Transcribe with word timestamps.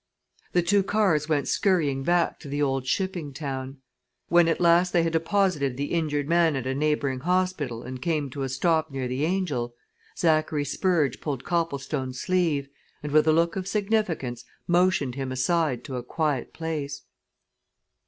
The 0.53 0.63
two 0.63 0.81
cars 0.81 1.29
went 1.29 1.47
scurrying 1.47 2.01
back 2.01 2.39
to 2.39 2.47
the 2.47 2.59
old 2.59 2.87
shipping 2.87 3.33
town. 3.33 3.77
When 4.29 4.47
at 4.47 4.59
last 4.59 4.93
they 4.93 5.03
had 5.03 5.13
deposited 5.13 5.77
the 5.77 5.91
injured 5.93 6.27
man 6.27 6.55
at 6.55 6.65
a 6.65 6.73
neighbouring 6.73 7.19
hospital 7.19 7.83
and 7.83 8.01
came 8.01 8.31
to 8.31 8.41
a 8.41 8.49
stop 8.49 8.89
near 8.89 9.07
the 9.07 9.25
"Angel," 9.25 9.75
Zachary 10.17 10.65
Spurge 10.65 11.21
pulled 11.21 11.43
Copplestone's 11.43 12.19
sleeve, 12.19 12.67
and 13.03 13.11
with 13.11 13.27
a 13.27 13.31
look 13.31 13.53
full 13.53 13.59
of 13.59 13.67
significance, 13.67 14.43
motioned 14.67 15.13
him 15.13 15.31
aside 15.31 15.83
to 15.83 15.97
a 15.97 16.03
quiet 16.03 16.51
place. 16.51 17.03